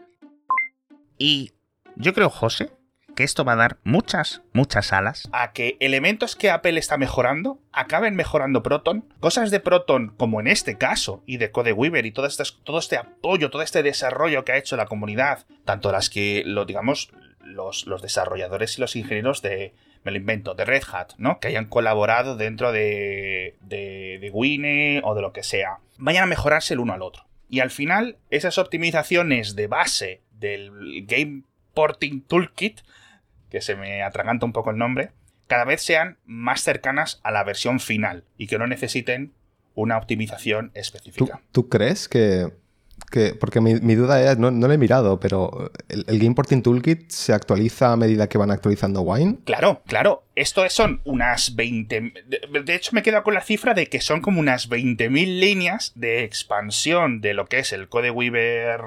[1.16, 1.52] Y
[1.96, 2.72] yo creo, José,
[3.14, 7.60] que esto va a dar muchas, muchas alas a que elementos que Apple está mejorando
[7.72, 9.04] acaben mejorando Proton.
[9.20, 12.96] Cosas de Proton, como en este caso, y de CodeWeaver y todo este, todo este
[12.96, 17.86] apoyo, todo este desarrollo que ha hecho la comunidad, tanto las que, lo digamos, los,
[17.86, 21.40] los desarrolladores y los ingenieros de, me lo invento, de Red Hat, ¿no?
[21.40, 25.78] Que hayan colaborado dentro de, de, de Wine o de lo que sea.
[25.98, 27.24] Vayan a mejorarse el uno al otro.
[27.48, 31.42] Y al final, esas optimizaciones de base del Game
[31.74, 32.80] Porting Toolkit
[33.50, 35.10] que se me atraganta un poco el nombre,
[35.46, 39.34] cada vez sean más cercanas a la versión final y que no necesiten
[39.74, 41.42] una optimización específica.
[41.52, 42.52] ¿Tú, crees que,
[43.40, 47.92] porque mi, duda es, no, lo he mirado, pero el, Game Porting Toolkit se actualiza
[47.92, 49.38] a medida que van actualizando Wine?
[49.44, 50.24] Claro, claro.
[50.36, 52.12] Esto son unas 20...
[52.64, 56.24] De, hecho, me quedo con la cifra de que son como unas 20.000 líneas de
[56.24, 58.80] expansión de lo que es el CodeWeaver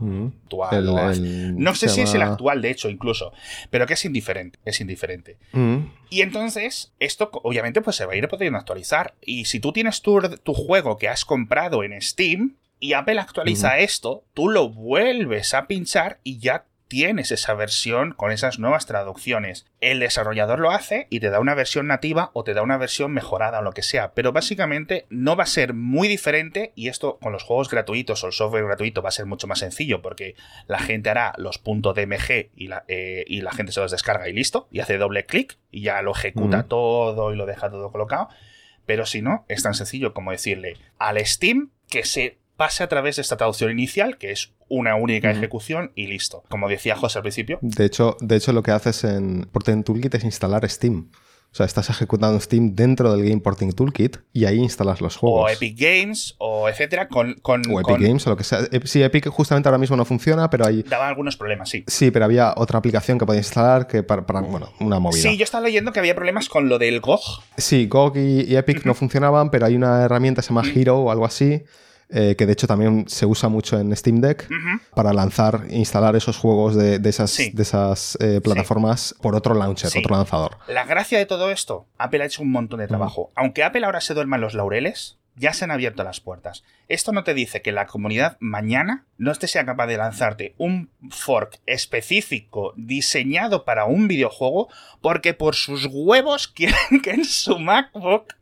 [0.00, 3.32] no sé si es el actual, de hecho, incluso.
[3.70, 4.58] Pero que es indiferente.
[4.64, 5.36] Es indiferente.
[6.10, 9.14] Y entonces, esto obviamente pues se va a ir pudiendo actualizar.
[9.20, 13.78] Y si tú tienes tu, tu juego que has comprado en Steam y Apple actualiza
[13.78, 19.66] esto, tú lo vuelves a pinchar y ya tienes esa versión con esas nuevas traducciones.
[19.80, 23.12] El desarrollador lo hace y te da una versión nativa o te da una versión
[23.12, 27.18] mejorada o lo que sea, pero básicamente no va a ser muy diferente y esto
[27.18, 30.34] con los juegos gratuitos o el software gratuito va a ser mucho más sencillo porque
[30.66, 34.28] la gente hará los puntos DMG y la, eh, y la gente se los descarga
[34.28, 37.92] y listo, y hace doble clic y ya lo ejecuta todo y lo deja todo
[37.92, 38.28] colocado.
[38.86, 43.16] Pero si no, es tan sencillo como decirle al Steam que se pase a través
[43.16, 46.42] de esta traducción inicial, que es una única ejecución y listo.
[46.48, 47.58] Como decía José al principio.
[47.62, 51.08] De hecho, de hecho lo que haces en Porting Toolkit es instalar Steam.
[51.50, 55.44] O sea, estás ejecutando Steam dentro del Game Porting Toolkit y ahí instalas los juegos.
[55.44, 58.60] O Epic Games, o etcétera, con, con o Epic Games, o lo que sea.
[58.84, 60.82] Sí, Epic justamente ahora mismo no funciona, pero hay...
[60.82, 61.84] Daba algunos problemas, sí.
[61.86, 65.22] Sí, pero había otra aplicación que podías instalar que para, bueno, una movida.
[65.22, 67.22] Sí, yo estaba leyendo que había problemas con lo del GOG.
[67.56, 71.10] Sí, GOG y, Epic no funcionaban, pero hay una herramienta que se llama Hero o
[71.10, 71.62] algo así,
[72.10, 74.48] eh, que de hecho también se usa mucho en Steam Deck
[74.94, 79.90] para lanzar e instalar esos juegos de, esas, de esas eh, plataformas por otro launcher,
[79.96, 80.56] otro lanzador.
[80.68, 83.30] La gracia de todo esto, Apple ha hecho un montón de trabajo.
[83.34, 86.64] Aunque Apple ahora se duerma en los laureles, ya se han abierto las puertas.
[86.88, 90.90] Esto no te dice que la comunidad mañana no esté sea capaz de lanzarte un
[91.10, 94.68] fork específico diseñado para un videojuego
[95.00, 98.34] porque por sus huevos quieren que en su MacBook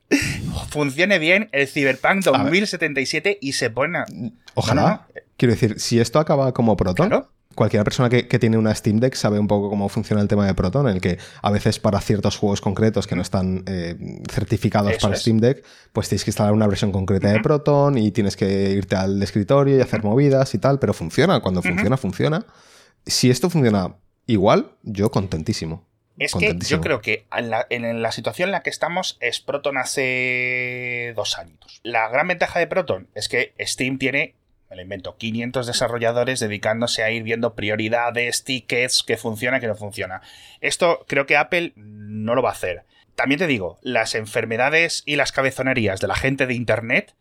[0.70, 4.00] funcione bien el Cyberpunk 2077 y se pone...
[4.54, 5.06] Ojalá.
[5.36, 9.38] Quiero decir, si esto acaba como Proton, cualquier persona que, tiene una Steam Deck sabe
[9.38, 12.36] un poco cómo funciona el tema de Proton, en el que a veces para ciertos
[12.36, 16.66] juegos concretos que no están eh, certificados para Steam Deck, pues tienes que instalar una
[16.66, 20.78] versión concreta de Proton y tienes que irte al escritorio y hacer movidas y tal,
[20.78, 22.46] pero funciona, cuando funciona, funciona.
[23.04, 25.84] Si esto funciona igual, yo contentísimo.
[26.18, 29.40] Es que yo creo que en la, en la, situación en la que estamos es
[29.40, 31.80] Proton hace dos años.
[31.82, 34.34] La gran ventaja de Proton es que Steam tiene
[34.70, 39.76] me lo invento, 500 desarrolladores dedicándose a ir viendo prioridades, tickets, qué funciona, qué no
[39.76, 40.22] funciona.
[40.60, 42.84] Esto creo que Apple no lo va a hacer.
[43.14, 47.14] También te digo, las enfermedades y las cabezonerías de la gente de Internet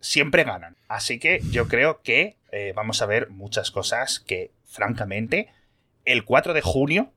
[0.00, 0.76] siempre ganan.
[0.88, 5.48] Así que yo creo que eh, vamos a ver muchas cosas que, francamente,
[6.04, 7.12] el 4 de junio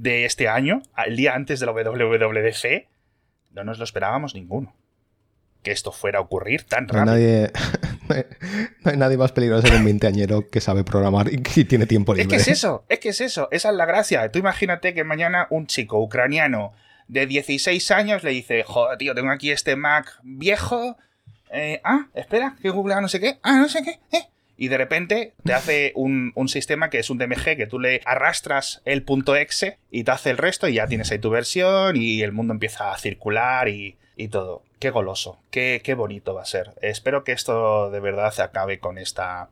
[0.00, 2.88] de este año, el día antes de la WWDC,
[3.52, 4.74] no nos lo esperábamos ninguno
[5.62, 7.04] que esto fuera a ocurrir tan rápido.
[7.04, 7.52] No hay nadie,
[8.82, 12.14] no hay, nadie más peligroso que un veinteañero que sabe programar y que tiene tiempo
[12.14, 12.34] libre.
[12.34, 14.30] Es que es eso, es que es eso, esa es la gracia.
[14.30, 16.72] Tú imagínate que mañana un chico ucraniano
[17.08, 20.96] de 16 años le dice, joder, tío, tengo aquí este Mac viejo.
[21.52, 23.38] Eh, ah, espera, que Google no sé qué.
[23.42, 24.00] Ah, no sé qué.
[24.16, 24.28] Eh.
[24.60, 28.82] Y de repente te hace un, sistema que es un DMG que tú le arrastras
[28.84, 32.20] el punto .exe y te hace el resto y ya tienes ahí tu versión y
[32.20, 34.62] el mundo empieza a circular y, y todo.
[34.78, 36.74] Qué goloso, qué, qué bonito va a ser.
[36.82, 39.48] Espero que esto de verdad se acabe con esta,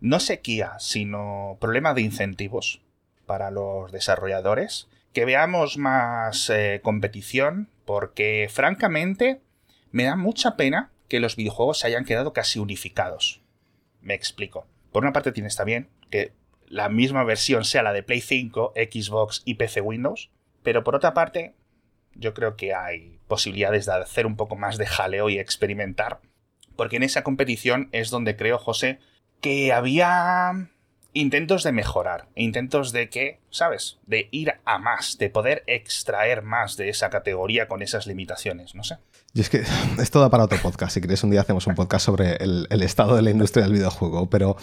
[0.00, 2.80] no sequía, sino problema de incentivos
[3.26, 4.88] para los desarrolladores.
[5.12, 9.42] Que veamos más eh, competición, porque francamente
[9.92, 13.39] me da mucha pena que los videojuegos se hayan quedado casi unificados.
[14.02, 14.66] Me explico.
[14.92, 16.32] Por una parte tiene está bien que
[16.66, 20.30] la misma versión sea la de Play 5, Xbox y PC Windows,
[20.62, 21.54] pero por otra parte
[22.14, 26.20] yo creo que hay posibilidades de hacer un poco más de jaleo y experimentar.
[26.76, 28.98] Porque en esa competición es donde creo, José,
[29.40, 30.70] que había
[31.12, 33.98] intentos de mejorar, intentos de que, ¿sabes?
[34.06, 38.84] De ir a más, de poder extraer más de esa categoría con esas limitaciones, no
[38.84, 38.98] sé.
[39.34, 39.62] Y es que
[39.98, 40.94] esto da para otro podcast.
[40.94, 43.72] Si queréis, un día hacemos un podcast sobre el, el estado de la industria del
[43.72, 44.28] videojuego.
[44.30, 44.56] Pero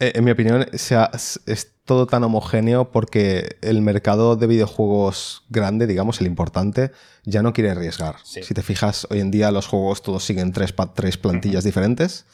[0.00, 6.20] eh, en mi opinión, es todo tan homogéneo porque el mercado de videojuegos grande, digamos,
[6.20, 6.92] el importante,
[7.24, 8.16] ya no quiere arriesgar.
[8.24, 12.26] Si te fijas, hoy en día los juegos todos siguen tres, tres plantillas diferentes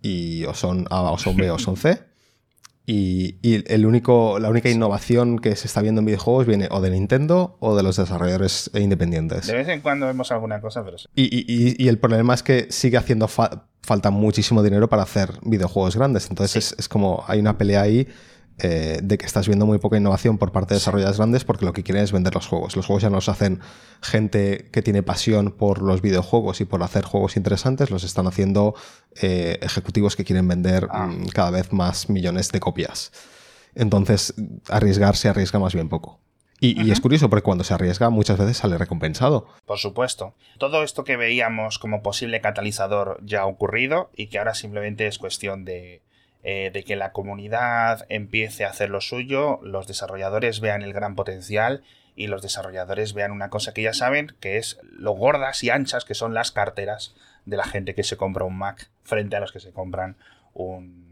[0.00, 2.02] y o son A, o son B, o son C.
[2.88, 6.90] Y, el único, la única innovación que se está viendo en videojuegos viene o de
[6.90, 9.48] Nintendo o de los desarrolladores independientes.
[9.48, 11.08] De vez en cuando vemos alguna cosa, pero sí.
[11.16, 16.28] Y, el problema es que sigue haciendo falta muchísimo dinero para hacer videojuegos grandes.
[16.30, 18.06] Entonces es, es, como hay una pelea ahí
[18.58, 21.74] eh, de que estás viendo muy poca innovación por parte de desarrolladores grandes porque lo
[21.74, 22.74] que quieren es vender los juegos.
[22.74, 23.60] Los juegos ya no los hacen
[24.00, 28.74] gente que tiene pasión por los videojuegos y por hacer juegos interesantes, los están haciendo
[29.20, 31.06] eh, ejecutivos que quieren vender ah.
[31.06, 33.12] mm, cada vez más millones de copias.
[33.74, 34.32] Entonces,
[34.70, 36.18] arriesgar se arriesga más bien poco.
[36.58, 39.48] Y, es curioso porque cuando se arriesga muchas veces sale recompensado.
[39.66, 40.34] Por supuesto.
[40.58, 45.18] Todo esto que veíamos como posible catalizador ya ha ocurrido y que ahora simplemente es
[45.18, 46.00] cuestión de,
[46.48, 51.16] eh, de que la comunidad empiece a hacer lo suyo, los desarrolladores vean el gran
[51.16, 51.82] potencial
[52.14, 56.04] y los desarrolladores vean una cosa que ya saben, que es lo gordas y anchas
[56.04, 59.50] que son las carteras de la gente que se compra un Mac frente a los
[59.50, 60.18] que se compran
[60.54, 61.05] un,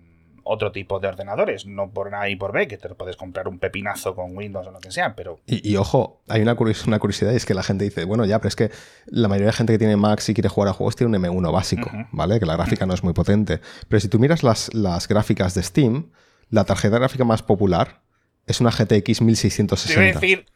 [0.45, 3.59] otro tipo de ordenadores, no por A y por B, que te puedes comprar un
[3.59, 5.41] pepinazo con Windows o lo que sea, pero...
[5.47, 6.55] Y, ojo, hay una,
[6.87, 8.71] una curiosidad y es que la gente dice, bueno, ya, pero es que
[9.07, 11.53] la mayoría de gente que tiene Mac y quiere jugar a juegos tiene un M1
[11.53, 12.39] básico, ¿vale?
[12.39, 13.61] Que la gráfica no es muy potente.
[13.89, 16.11] Pero si tú miras las, las gráficas de Steam,
[16.51, 18.03] la tarjeta gráfica más popular
[18.47, 20.21] es una GTX 1660.
[20.21, 20.47] decir...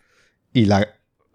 [0.53, 0.87] Y la,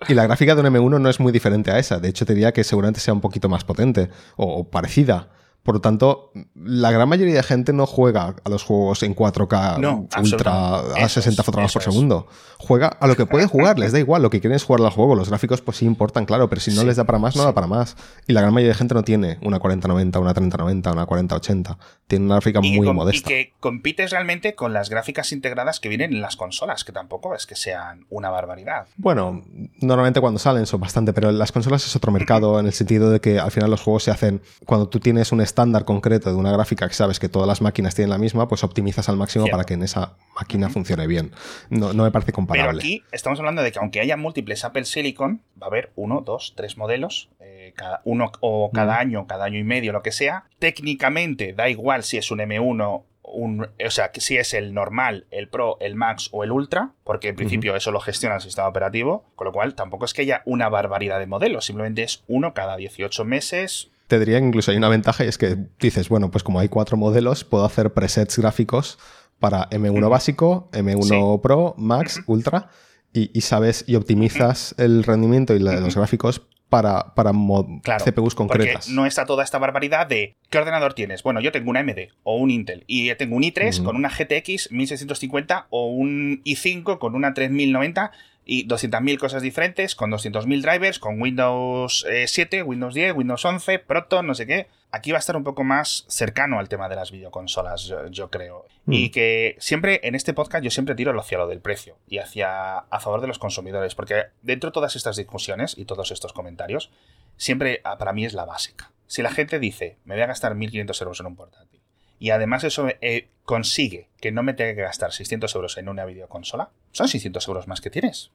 [0.07, 1.99] y la gráfica de un M1 no es muy diferente a esa.
[1.99, 5.29] De hecho, te diría que seguramente sea un poquito más potente o parecida.
[5.63, 10.09] Por lo tanto, la gran mayoría de gente no juega a los juegos en 4K
[10.21, 12.27] ultra a 60 fotogramas por segundo.
[12.57, 14.91] Juega a lo que puede jugar, les da igual, lo que quieren es jugar al
[14.91, 15.15] juego.
[15.15, 17.53] Los gráficos pues sí importan, claro, pero si no les da para más, no da
[17.53, 17.95] para más.
[18.27, 21.77] Y la gran mayoría de gente no tiene una 4090, una 3090, una 4080.
[22.07, 23.29] Tiene una gráfica muy modesta.
[23.29, 27.35] Y que compites realmente con las gráficas integradas que vienen en las consolas, que tampoco
[27.35, 28.87] es que sean una barbaridad.
[28.97, 29.43] Bueno,
[29.79, 33.21] normalmente cuando salen son bastante, pero las consolas es otro mercado en el sentido de
[33.21, 36.51] que al final los juegos se hacen cuando tú tienes un estándar concreto de una
[36.51, 39.65] gráfica que sabes que todas las máquinas tienen la misma, pues optimizas al máximo para
[39.65, 41.31] que en esa máquina funcione bien.
[41.69, 42.71] No, me parece comparable.
[42.71, 46.21] Pero aquí estamos hablando de que aunque haya múltiples Apple Silicon, va a haber uno,
[46.25, 50.11] dos, tres modelos, eh, cada uno o cada año, cada año y medio, lo que
[50.11, 50.45] sea.
[50.57, 55.47] Técnicamente da igual si es un M1 un, o sea, si es el normal, el
[55.47, 59.25] Pro, el Max o el Ultra, porque en principio eso lo gestiona el sistema operativo,
[59.35, 62.75] con lo cual tampoco es que haya una barbaridad de modelos, simplemente es uno cada
[62.75, 66.43] 18 meses, te diría que incluso hay una ventaja y es que dices, bueno, pues
[66.43, 68.99] como hay cuatro modelos, puedo hacer presets gráficos
[69.39, 72.69] para M1 básico, M1 Pro, Max, Ultra,
[73.11, 78.87] y, sabes, y optimizas el rendimiento y los gráficos para, para CPUs concretas.
[78.89, 81.23] no está toda esta barbaridad de ¿qué ordenador tienes?
[81.23, 84.71] Bueno, yo tengo una AMD o un Intel y tengo un i3 con una GTX
[84.71, 88.11] 1650 o un i5 con una 3090
[88.45, 93.79] y 200.000 cosas diferentes, con 200.000 drivers, con Windows 7, eh, Windows 10, Windows 11,
[93.79, 94.67] Proton, no sé qué.
[94.91, 98.65] Aquí va a estar un poco más cercano al tema de las videoconsolas, yo, creo.
[98.87, 99.11] Y mm.
[99.11, 102.99] que siempre, en este podcast, yo siempre tiro hacia lo del precio y hacia a
[102.99, 106.91] favor de los consumidores, porque dentro de todas estas discusiones y todos estos comentarios,
[107.37, 108.91] siempre ah, para mí es la básica.
[109.07, 111.81] Si la gente dice, me voy a gastar 1.500 euros en un portátil,
[112.23, 116.05] y además eso eh, consigue que no me tenga que gastar 600 euros en una
[116.05, 118.31] videoconsola, son 600 euros más que tienes.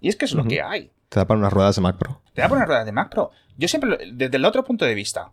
[0.00, 0.92] Y es que es lo que hay.
[1.08, 2.22] Te da para unas ruedas de Mac Pro.
[2.34, 3.32] Te da para unas ruedas de Mac Pro.
[3.56, 5.32] Yo siempre, desde el otro punto de vista,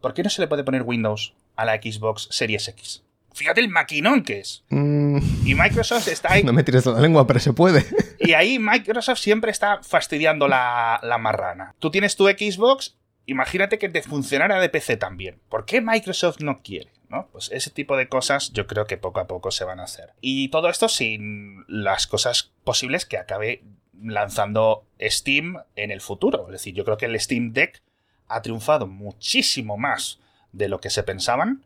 [0.00, 3.02] ¿por qué no se le puede poner Windows a la Xbox Series X?
[3.32, 4.62] Fíjate el maquinón que es.
[4.68, 5.18] Mm.
[5.44, 6.44] Y Microsoft está ahí.
[6.44, 7.84] No me tires la lengua, pero se puede.
[8.20, 11.74] Y ahí Microsoft siempre está fastidiando la, la marrana.
[11.80, 15.40] Tú tienes tu Xbox imagínate que te funcionara de PC también.
[15.48, 16.90] ¿Por qué Microsoft no quiere?
[17.10, 17.28] ¿no?
[17.32, 20.12] Pues ese tipo de cosas yo creo que poco a poco se van a hacer.
[20.20, 23.62] Y todo esto sin las cosas posibles que acabe
[24.02, 26.46] lanzando Steam en el futuro.
[26.46, 27.82] Es decir, yo creo que el Steam Deck
[28.28, 30.20] ha triunfado muchísimo más
[30.52, 31.64] de lo que se pensaban.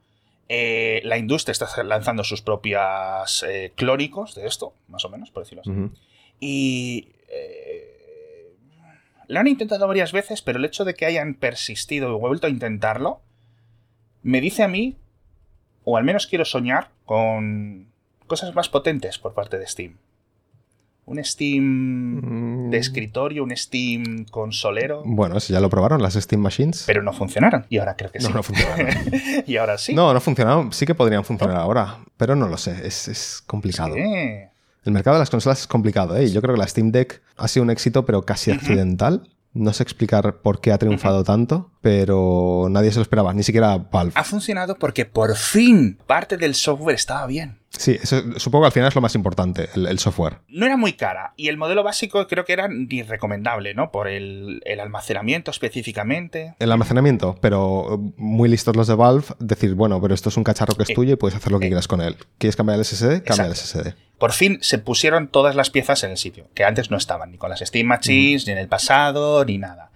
[0.48, 5.42] Eh, la industria está lanzando sus propias eh, clónicos de esto, más o menos, por
[5.42, 5.72] decirlo así.
[6.40, 7.93] Y eh,
[9.28, 12.50] lo han intentado varias veces, pero el hecho de que hayan persistido y vuelto a
[12.50, 13.20] intentarlo,
[14.22, 14.96] me dice a mí,
[15.84, 17.88] o al menos quiero soñar, con
[18.26, 19.96] cosas más potentes por parte de Steam.
[21.06, 22.70] Un Steam mm.
[22.70, 25.02] de escritorio, un Steam consolero.
[25.04, 26.84] Bueno, si ya lo probaron las Steam Machines.
[26.86, 27.66] Pero no funcionaron.
[27.68, 28.32] Y ahora creo que sí.
[28.32, 28.88] No funcionaron.
[29.46, 29.92] y ahora sí.
[29.92, 30.72] No, no funcionaron.
[30.72, 31.98] Sí que podrían funcionar ahora.
[32.16, 32.86] Pero no lo sé.
[32.86, 33.94] Es, es complicado.
[34.84, 36.30] El mercado de las consolas es complicado, ¿eh?
[36.30, 39.28] Yo creo que la Steam Deck ha sido un éxito, pero casi accidental.
[39.54, 43.78] No sé explicar por qué ha triunfado tanto, pero nadie se lo esperaba, ni siquiera
[43.78, 44.12] Valve.
[44.16, 47.60] Ha funcionado porque por fin parte del software estaba bien.
[47.70, 47.98] Sí,
[48.36, 50.38] supongo que al final es lo más importante, el, software.
[50.48, 53.90] No era muy cara y el modelo básico creo que era ni recomendable, ¿no?
[53.90, 56.54] Por el, almacenamiento específicamente.
[56.58, 60.74] El almacenamiento, pero muy listos los de Valve, decir, bueno, pero esto es un cacharro
[60.74, 62.16] que es tuyo y puedes hacer lo que quieras con él.
[62.38, 63.22] ¿Quieres cambiar el SSD?
[63.24, 63.94] Cambia el SSD.
[64.18, 67.38] Por fin se pusieron todas las piezas en el sitio, que antes no estaban, ni
[67.38, 69.90] con las Steam Machines, ni en el pasado, ni nada.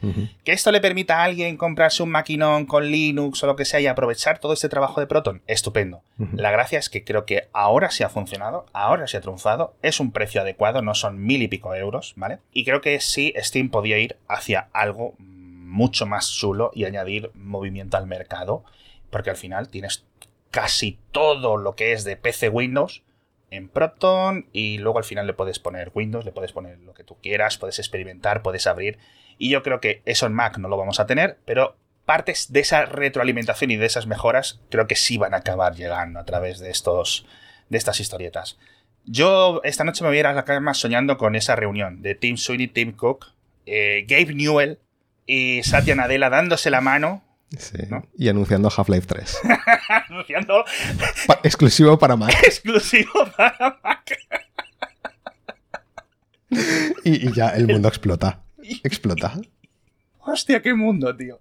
[0.44, 3.80] Que esto le permita a alguien comprarse un maquinón con Linux o lo que sea
[3.80, 6.02] y aprovechar todo este trabajo de Proton, estupendo.
[6.34, 10.00] La gracia es que creo que ahora sí ha funcionado, ahora sí ha triunfado, es
[10.00, 12.38] un precio adecuado, no son mil y pico euros, ¿vale?
[12.52, 17.96] Y creo que sí, Steam podía ir hacia algo mucho más chulo y añadir movimiento
[17.96, 18.64] al mercado,
[19.10, 20.04] porque al final tienes
[20.50, 23.02] casi todo lo que es de PC Windows
[23.50, 27.04] en Proton y luego al final le puedes poner Windows, le puedes poner lo que
[27.04, 28.98] tú quieras, puedes experimentar, puedes abrir.
[29.38, 32.60] Y yo creo que eso en Mac no lo vamos a tener, pero partes de
[32.60, 36.58] esa retroalimentación y de esas mejoras creo que sí van a acabar llegando a través
[36.58, 37.26] de, estos,
[37.68, 38.58] de estas historietas.
[39.04, 42.14] Yo esta noche me voy a ir a la cama soñando con esa reunión de
[42.14, 43.26] Tim Sweeney, Tim Cook,
[43.66, 44.78] eh, Gabe Newell
[45.26, 47.22] y Satya Nadella dándose la mano
[47.56, 47.78] Sí.
[48.16, 49.38] Y anunciando Half-Life 3.
[50.08, 50.64] anunciando.
[51.42, 52.34] exclusivo para Mac.
[52.42, 54.18] exclusivo para Mac.
[57.04, 58.42] y, ya el mundo explota.
[58.82, 59.34] Explota.
[60.18, 61.40] Hostia, qué mundo, tío.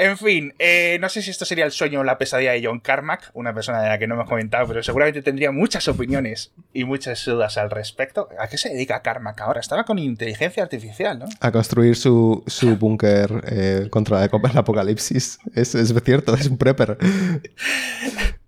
[0.00, 2.80] En fin, eh, no sé si esto sería el sueño o la pesadilla de John
[2.80, 6.84] Carmack, una persona de la que no hemos comentado, pero seguramente tendría muchas opiniones y
[6.84, 8.26] muchas dudas al respecto.
[8.38, 9.60] ¿A qué se dedica Carmack ahora?
[9.60, 11.26] Estaba con inteligencia artificial, ¿no?
[11.40, 15.38] A construir su, su búnker eh, contra el apocalipsis.
[15.54, 16.96] Es, es cierto, es un prepper.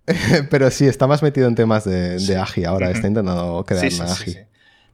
[0.49, 4.05] pero sí, está más metido en temas de, de AGI ahora, está intentando crear una
[4.05, 4.37] AGI.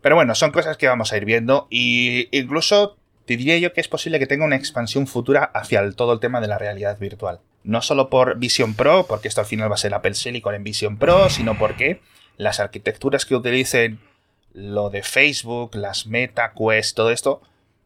[0.01, 2.98] Pero bueno, son cosas que vamos a ir viendo y incluso
[3.29, 6.41] te diría yo que es posible que tenga una expansión futura hacia todo el tema
[6.41, 7.41] de la realidad virtual.
[7.63, 10.63] No solo por Vision Pro, porque esto al final va a ser Apple Silicon en
[10.63, 12.01] Vision Pro, sino porque
[12.37, 13.99] las arquitecturas que utilicen
[14.51, 17.43] lo de Facebook, las Meta, Quest, todo esto,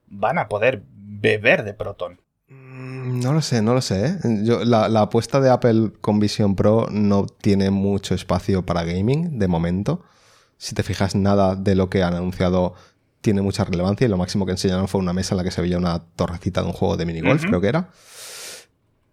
[0.07, 2.21] van a poder beber de Proton.
[2.47, 4.05] Mm, no lo sé, no lo sé.
[4.05, 4.19] ¿eh?
[4.23, 9.49] la, la, apuesta de Apple con Vision Pro no tiene mucho espacio para gaming de
[9.49, 10.05] momento.
[10.57, 12.75] Si te fijas, nada de lo que han anunciado
[13.23, 15.61] tiene mucha relevancia y lo máximo que enseñaron fue una mesa en la que se
[15.61, 17.89] veía una torrecita de un juego de minigolf, creo que era.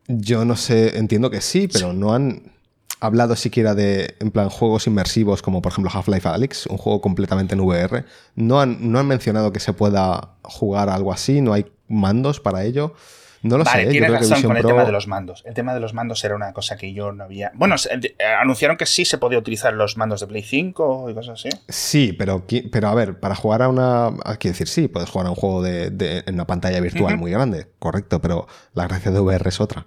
[0.09, 2.53] Yo no sé, entiendo que sí, pero no han
[2.99, 7.55] hablado siquiera de, en plan, juegos inmersivos como por ejemplo Half-Life Alyx, un juego completamente
[7.55, 8.05] en VR.
[8.35, 12.65] No han, no han mencionado que se pueda jugar algo así, no hay mandos para
[12.65, 12.95] ello.
[13.43, 13.91] No lo vale, sé.
[13.91, 15.43] Tienes razón con el tema de los mandos.
[15.47, 17.53] El tema de los mandos era una cosa que yo no había.
[17.55, 21.41] Bueno, eh, anunciaron que sí se podía utilizar los mandos de Play 5 y cosas
[21.41, 21.49] así.
[21.69, 24.07] Sí, pero, pero a ver, para jugar a una.
[24.25, 27.31] Ah, quiero decir, sí, puedes jugar a un juego de, en una pantalla virtual muy
[27.31, 29.87] grande, correcto, pero la gracia de VR es otra.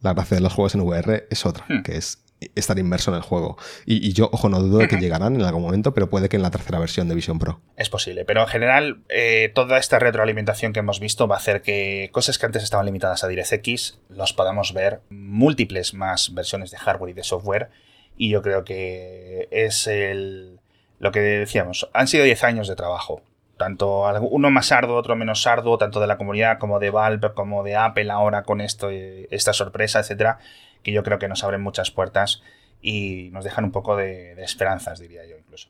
[0.00, 1.82] La gracia de los juegos en VR es otra, hmm.
[1.82, 2.18] que es
[2.54, 3.56] estar inmerso en el juego.
[3.86, 6.42] Y, yo, ojo, no dudo de que llegarán en algún momento, pero puede que en
[6.42, 7.60] la tercera versión de Vision Pro.
[7.76, 11.62] Es posible, pero en general eh, toda esta retroalimentación que hemos visto va a hacer
[11.62, 16.78] que cosas que antes estaban limitadas a DirectX los podamos ver múltiples más versiones de
[16.78, 17.70] hardware y de software.
[18.16, 20.60] Y yo creo que es el,
[20.98, 23.22] lo que decíamos, han sido 10 años de trabajo.
[23.56, 27.62] Tanto uno más arduo, otro menos arduo, tanto de la comunidad como de Valve, como
[27.62, 30.38] de Apple ahora con esto, esta sorpresa, etcétera
[30.82, 32.42] que yo creo que nos abren muchas puertas
[32.80, 35.68] y nos dejan un poco de, esperanzas, diría yo incluso.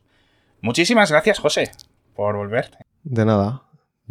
[0.61, 1.71] Muchísimas gracias, José,
[2.15, 2.77] por volver.
[3.03, 3.63] De nada.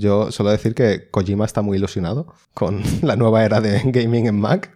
[0.02, 4.40] Yo suelo decir que Kojima está muy ilusionado con la nueva era de gaming en
[4.40, 4.72] Mac.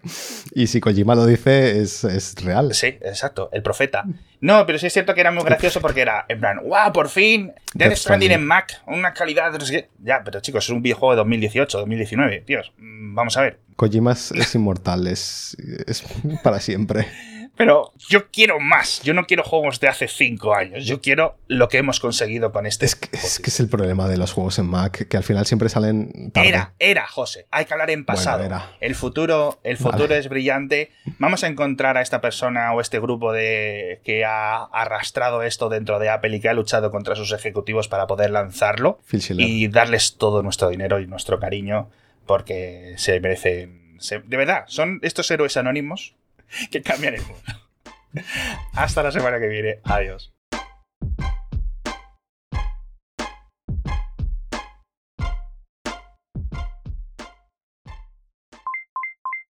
[0.52, 2.72] Y si Kojima lo dice, es, es, real.
[2.74, 4.04] Sí, exacto, el profeta.
[4.40, 6.92] No, pero sí es cierto que era muy gracioso porque era, en plan, ¡wow!
[6.92, 9.52] Por fin, Death Stranding en Mac, una calidad.
[9.98, 12.44] Ya, pero chicos, es un videojuego de 2018, 2019.
[12.46, 13.58] Dios, mm, vamos a ver.
[13.74, 15.56] Kojima es, inmortal, es,
[15.86, 16.04] es
[16.44, 17.08] para siempre.
[17.56, 19.00] Pero yo quiero más.
[19.02, 20.84] Yo no quiero juegos de hace cinco años.
[20.84, 22.84] Yo quiero lo que hemos conseguido con este.
[22.84, 25.46] Es que, es que, es el problema de los juegos en Mac, que al final
[25.46, 26.48] siempre salen tarde.
[26.48, 27.46] Era, era, José.
[27.50, 28.46] Hay que hablar en pasado.
[28.80, 30.90] El futuro, el futuro es brillante.
[31.18, 35.98] Vamos a encontrar a esta persona o este grupo de que ha arrastrado esto dentro
[35.98, 39.00] de Apple y que ha luchado contra sus ejecutivos para poder lanzarlo
[39.30, 41.88] y darles todo nuestro dinero y nuestro cariño
[42.26, 43.98] porque se merecen.
[44.00, 46.14] de verdad, son estos héroes anónimos
[46.70, 47.42] que cambian el mundo.
[48.74, 49.80] Hasta la semana que viene.
[49.84, 50.35] Adiós.